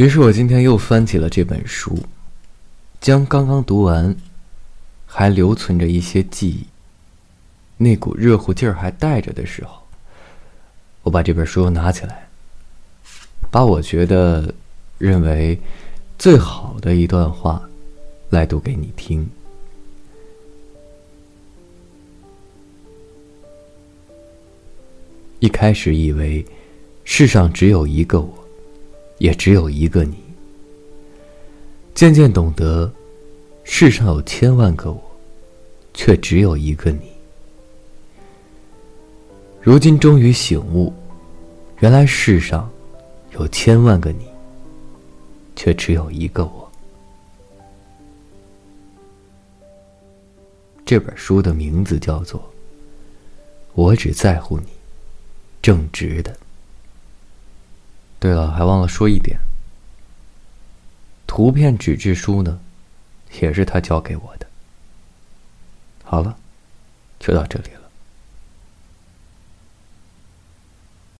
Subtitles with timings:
[0.00, 1.94] 于是我今天又翻起了这本书，
[3.02, 4.16] 将刚刚读完，
[5.04, 6.66] 还留存着一些记忆，
[7.76, 9.82] 那股热乎劲儿还带着的时候，
[11.02, 12.26] 我把这本书拿起来，
[13.50, 14.54] 把我觉得
[14.96, 15.60] 认为
[16.18, 17.68] 最好的一段话
[18.30, 19.28] 来读给你听。
[25.40, 26.42] 一开始以为
[27.04, 28.39] 世上只有一个我，
[29.20, 30.16] 也只有一个你。
[31.94, 32.90] 渐渐懂得，
[33.64, 35.00] 世上有千万个我，
[35.92, 37.12] 却只有一个你。
[39.60, 40.90] 如今终于醒悟，
[41.80, 42.68] 原来世上
[43.32, 44.26] 有千万个你，
[45.54, 46.72] 却只有一个我。
[50.86, 52.40] 这本书的名字叫做
[53.74, 54.64] 《我只在乎你》。
[55.60, 56.34] 正直的。
[58.20, 59.40] 对了，还忘了说一点，
[61.26, 62.60] 图片纸质书呢，
[63.40, 64.46] 也是他教给我的。
[66.04, 66.36] 好了，
[67.18, 67.79] 就到这里了。